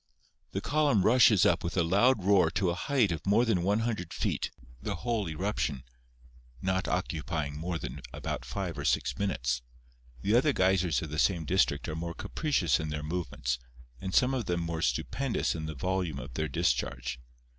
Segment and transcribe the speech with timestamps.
[0.53, 4.11] The column rushes up with a loud roar to a height of more than 100
[4.13, 4.49] feet,
[4.81, 5.83] the whole eruption
[6.59, 9.61] not occupying more than about five or six minutes.
[10.23, 13.59] The other geysers of the same district are more capricious in their movements,
[13.99, 17.19] and some of them more stupendous in the volume of their discharge.